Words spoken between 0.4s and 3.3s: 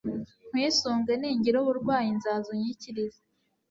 nkwisunge; ningira uburwayi, nzaza unyikirize